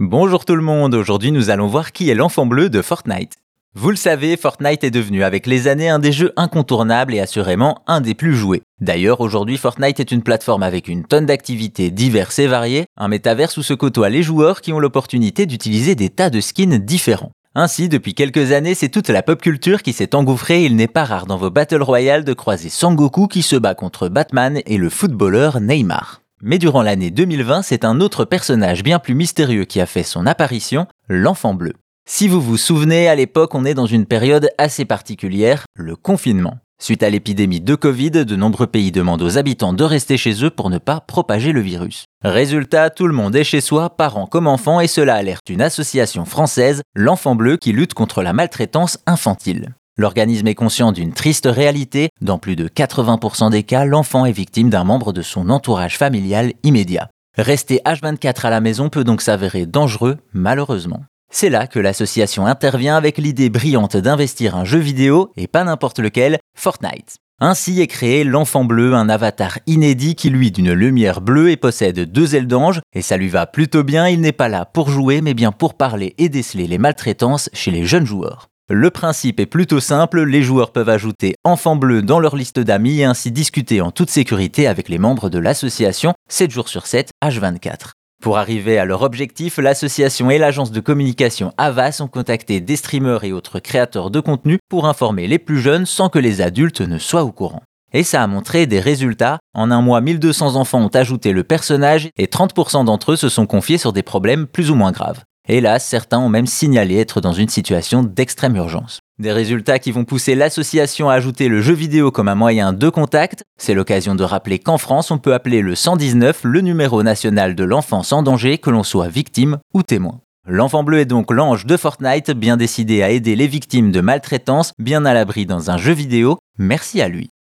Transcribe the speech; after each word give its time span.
Bonjour 0.00 0.44
tout 0.44 0.56
le 0.56 0.62
monde, 0.62 0.92
aujourd'hui 0.96 1.30
nous 1.30 1.50
allons 1.50 1.68
voir 1.68 1.92
qui 1.92 2.10
est 2.10 2.16
l'enfant 2.16 2.46
bleu 2.46 2.68
de 2.68 2.82
Fortnite. 2.82 3.34
Vous 3.76 3.90
le 3.90 3.96
savez, 3.96 4.36
Fortnite 4.36 4.82
est 4.82 4.90
devenu 4.90 5.22
avec 5.22 5.46
les 5.46 5.68
années 5.68 5.88
un 5.88 6.00
des 6.00 6.10
jeux 6.10 6.32
incontournables 6.36 7.14
et 7.14 7.20
assurément 7.20 7.80
un 7.86 8.00
des 8.00 8.14
plus 8.14 8.34
joués. 8.34 8.62
D'ailleurs, 8.80 9.20
aujourd'hui, 9.20 9.56
Fortnite 9.56 10.00
est 10.00 10.10
une 10.10 10.24
plateforme 10.24 10.64
avec 10.64 10.88
une 10.88 11.04
tonne 11.04 11.26
d'activités 11.26 11.92
diverses 11.92 12.40
et 12.40 12.48
variées, 12.48 12.86
un 12.96 13.06
métaverse 13.06 13.56
où 13.56 13.62
se 13.62 13.72
côtoient 13.72 14.08
les 14.08 14.24
joueurs 14.24 14.62
qui 14.62 14.72
ont 14.72 14.80
l'opportunité 14.80 15.46
d'utiliser 15.46 15.94
des 15.94 16.10
tas 16.10 16.28
de 16.28 16.40
skins 16.40 16.78
différents. 16.78 17.30
Ainsi, 17.54 17.88
depuis 17.88 18.14
quelques 18.14 18.50
années, 18.50 18.74
c'est 18.74 18.88
toute 18.88 19.10
la 19.10 19.22
pop 19.22 19.40
culture 19.40 19.80
qui 19.80 19.92
s'est 19.92 20.16
engouffrée 20.16 20.62
et 20.62 20.66
il 20.66 20.74
n'est 20.74 20.88
pas 20.88 21.04
rare 21.04 21.26
dans 21.26 21.36
vos 21.36 21.50
Battle 21.50 21.84
Royale 21.84 22.24
de 22.24 22.32
croiser 22.32 22.68
Sangoku 22.68 23.28
qui 23.28 23.42
se 23.42 23.54
bat 23.54 23.76
contre 23.76 24.08
Batman 24.08 24.60
et 24.66 24.76
le 24.76 24.90
footballeur 24.90 25.60
Neymar. 25.60 26.23
Mais 26.46 26.58
durant 26.58 26.82
l'année 26.82 27.10
2020, 27.10 27.62
c'est 27.62 27.86
un 27.86 28.02
autre 28.02 28.26
personnage 28.26 28.82
bien 28.82 28.98
plus 28.98 29.14
mystérieux 29.14 29.64
qui 29.64 29.80
a 29.80 29.86
fait 29.86 30.02
son 30.02 30.26
apparition, 30.26 30.86
l'enfant 31.08 31.54
bleu. 31.54 31.72
Si 32.06 32.28
vous 32.28 32.42
vous 32.42 32.58
souvenez, 32.58 33.08
à 33.08 33.14
l'époque, 33.14 33.54
on 33.54 33.64
est 33.64 33.72
dans 33.72 33.86
une 33.86 34.04
période 34.04 34.50
assez 34.58 34.84
particulière, 34.84 35.64
le 35.74 35.96
confinement. 35.96 36.58
Suite 36.78 37.02
à 37.02 37.08
l'épidémie 37.08 37.62
de 37.62 37.74
Covid, 37.74 38.10
de 38.10 38.36
nombreux 38.36 38.66
pays 38.66 38.92
demandent 38.92 39.22
aux 39.22 39.38
habitants 39.38 39.72
de 39.72 39.84
rester 39.84 40.18
chez 40.18 40.44
eux 40.44 40.50
pour 40.50 40.68
ne 40.68 40.76
pas 40.76 41.00
propager 41.00 41.52
le 41.52 41.62
virus. 41.62 42.04
Résultat, 42.22 42.90
tout 42.90 43.06
le 43.06 43.14
monde 43.14 43.34
est 43.36 43.44
chez 43.44 43.62
soi, 43.62 43.96
parents 43.96 44.26
comme 44.26 44.46
enfants, 44.46 44.80
et 44.80 44.86
cela 44.86 45.14
alerte 45.14 45.48
une 45.48 45.62
association 45.62 46.26
française, 46.26 46.82
l'Enfant 46.94 47.36
Bleu, 47.36 47.56
qui 47.56 47.72
lutte 47.72 47.94
contre 47.94 48.22
la 48.22 48.34
maltraitance 48.34 48.98
infantile. 49.06 49.70
L'organisme 49.96 50.48
est 50.48 50.56
conscient 50.56 50.90
d'une 50.90 51.12
triste 51.12 51.46
réalité. 51.46 52.08
Dans 52.20 52.38
plus 52.38 52.56
de 52.56 52.66
80% 52.66 53.50
des 53.50 53.62
cas, 53.62 53.84
l'enfant 53.84 54.26
est 54.26 54.32
victime 54.32 54.68
d'un 54.68 54.82
membre 54.82 55.12
de 55.12 55.22
son 55.22 55.50
entourage 55.50 55.98
familial 55.98 56.52
immédiat. 56.64 57.10
Rester 57.36 57.80
H24 57.86 58.46
à 58.46 58.50
la 58.50 58.60
maison 58.60 58.88
peut 58.88 59.04
donc 59.04 59.22
s'avérer 59.22 59.66
dangereux, 59.66 60.16
malheureusement. 60.32 61.04
C'est 61.32 61.48
là 61.48 61.68
que 61.68 61.78
l'association 61.78 62.46
intervient 62.46 62.96
avec 62.96 63.18
l'idée 63.18 63.50
brillante 63.50 63.96
d'investir 63.96 64.56
un 64.56 64.64
jeu 64.64 64.80
vidéo, 64.80 65.30
et 65.36 65.46
pas 65.46 65.62
n'importe 65.62 66.00
lequel, 66.00 66.38
Fortnite. 66.56 67.16
Ainsi 67.40 67.80
est 67.80 67.86
créé 67.86 68.24
l'enfant 68.24 68.64
bleu, 68.64 68.94
un 68.94 69.08
avatar 69.08 69.58
inédit 69.66 70.16
qui 70.16 70.30
lui 70.30 70.50
d'une 70.50 70.72
lumière 70.72 71.20
bleue 71.20 71.50
et 71.50 71.56
possède 71.56 72.00
deux 72.00 72.34
ailes 72.34 72.46
d'ange, 72.46 72.80
et 72.94 73.02
ça 73.02 73.16
lui 73.16 73.28
va 73.28 73.46
plutôt 73.46 73.84
bien, 73.84 74.08
il 74.08 74.20
n'est 74.20 74.32
pas 74.32 74.48
là 74.48 74.64
pour 74.64 74.90
jouer 74.90 75.20
mais 75.20 75.34
bien 75.34 75.52
pour 75.52 75.74
parler 75.74 76.14
et 76.18 76.28
déceler 76.28 76.66
les 76.66 76.78
maltraitances 76.78 77.50
chez 77.52 77.70
les 77.70 77.84
jeunes 77.84 78.06
joueurs. 78.06 78.48
Le 78.70 78.88
principe 78.88 79.40
est 79.40 79.46
plutôt 79.46 79.78
simple, 79.78 80.22
les 80.22 80.42
joueurs 80.42 80.72
peuvent 80.72 80.88
ajouter 80.88 81.34
enfant 81.44 81.76
bleu 81.76 82.00
dans 82.00 82.18
leur 82.18 82.34
liste 82.34 82.58
d'amis 82.58 83.00
et 83.00 83.04
ainsi 83.04 83.30
discuter 83.30 83.82
en 83.82 83.90
toute 83.90 84.08
sécurité 84.08 84.66
avec 84.66 84.88
les 84.88 84.96
membres 84.96 85.28
de 85.28 85.38
l'association 85.38 86.14
7 86.30 86.50
jours 86.50 86.68
sur 86.70 86.86
7, 86.86 87.10
H24. 87.22 87.90
Pour 88.22 88.38
arriver 88.38 88.78
à 88.78 88.86
leur 88.86 89.02
objectif, 89.02 89.58
l'association 89.58 90.30
et 90.30 90.38
l'agence 90.38 90.70
de 90.70 90.80
communication 90.80 91.52
Avas 91.58 92.00
ont 92.00 92.08
contacté 92.08 92.62
des 92.62 92.76
streamers 92.76 93.24
et 93.24 93.32
autres 93.32 93.58
créateurs 93.58 94.10
de 94.10 94.20
contenu 94.20 94.58
pour 94.70 94.86
informer 94.86 95.26
les 95.26 95.38
plus 95.38 95.60
jeunes 95.60 95.84
sans 95.84 96.08
que 96.08 96.18
les 96.18 96.40
adultes 96.40 96.80
ne 96.80 96.96
soient 96.96 97.24
au 97.24 97.32
courant. 97.32 97.60
Et 97.92 98.02
ça 98.02 98.22
a 98.22 98.26
montré 98.26 98.66
des 98.66 98.80
résultats. 98.80 99.40
En 99.52 99.70
un 99.70 99.82
mois, 99.82 100.00
1200 100.00 100.56
enfants 100.56 100.82
ont 100.82 100.88
ajouté 100.88 101.32
le 101.32 101.44
personnage 101.44 102.08
et 102.16 102.28
30% 102.28 102.86
d'entre 102.86 103.12
eux 103.12 103.16
se 103.16 103.28
sont 103.28 103.44
confiés 103.44 103.76
sur 103.76 103.92
des 103.92 104.02
problèmes 104.02 104.46
plus 104.46 104.70
ou 104.70 104.74
moins 104.74 104.90
graves. 104.90 105.20
Hélas, 105.46 105.86
certains 105.86 106.18
ont 106.18 106.30
même 106.30 106.46
signalé 106.46 106.96
être 106.96 107.20
dans 107.20 107.34
une 107.34 107.50
situation 107.50 108.02
d'extrême 108.02 108.56
urgence. 108.56 109.00
Des 109.18 109.30
résultats 109.30 109.78
qui 109.78 109.92
vont 109.92 110.06
pousser 110.06 110.34
l'association 110.34 111.10
à 111.10 111.14
ajouter 111.14 111.48
le 111.48 111.60
jeu 111.60 111.74
vidéo 111.74 112.10
comme 112.10 112.28
un 112.28 112.34
moyen 112.34 112.72
de 112.72 112.88
contact. 112.88 113.44
C'est 113.58 113.74
l'occasion 113.74 114.14
de 114.14 114.24
rappeler 114.24 114.58
qu'en 114.58 114.78
France, 114.78 115.10
on 115.10 115.18
peut 115.18 115.34
appeler 115.34 115.60
le 115.60 115.74
119 115.74 116.44
le 116.44 116.60
numéro 116.62 117.02
national 117.02 117.54
de 117.54 117.64
l'enfance 117.64 118.10
en 118.12 118.22
danger, 118.22 118.56
que 118.56 118.70
l'on 118.70 118.82
soit 118.82 119.08
victime 119.08 119.58
ou 119.74 119.82
témoin. 119.82 120.20
L'enfant 120.46 120.82
bleu 120.82 121.00
est 121.00 121.04
donc 121.04 121.30
l'ange 121.30 121.66
de 121.66 121.76
Fortnite, 121.76 122.30
bien 122.30 122.56
décidé 122.56 123.02
à 123.02 123.10
aider 123.10 123.36
les 123.36 123.46
victimes 123.46 123.92
de 123.92 124.00
maltraitance, 124.00 124.72
bien 124.78 125.04
à 125.04 125.12
l'abri 125.12 125.44
dans 125.44 125.70
un 125.70 125.76
jeu 125.76 125.92
vidéo. 125.92 126.38
Merci 126.58 127.02
à 127.02 127.08
lui. 127.08 127.33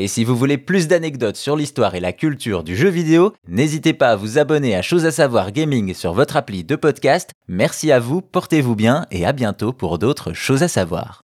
Et 0.00 0.06
si 0.06 0.22
vous 0.22 0.36
voulez 0.36 0.58
plus 0.58 0.86
d'anecdotes 0.86 1.36
sur 1.36 1.56
l'histoire 1.56 1.96
et 1.96 2.00
la 2.00 2.12
culture 2.12 2.62
du 2.62 2.76
jeu 2.76 2.88
vidéo, 2.88 3.34
n'hésitez 3.48 3.92
pas 3.92 4.10
à 4.10 4.16
vous 4.16 4.38
abonner 4.38 4.76
à 4.76 4.80
Chose 4.80 5.04
à 5.06 5.10
savoir 5.10 5.50
gaming 5.50 5.92
sur 5.92 6.12
votre 6.12 6.36
appli 6.36 6.62
de 6.62 6.76
podcast. 6.76 7.32
Merci 7.48 7.90
à 7.90 7.98
vous, 7.98 8.22
portez-vous 8.22 8.76
bien 8.76 9.06
et 9.10 9.26
à 9.26 9.32
bientôt 9.32 9.72
pour 9.72 9.98
d'autres 9.98 10.32
choses 10.32 10.62
à 10.62 10.68
savoir. 10.68 11.27